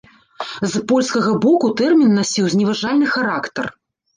[0.71, 3.65] З польскага боку тэрмін насіў зневажальны характар.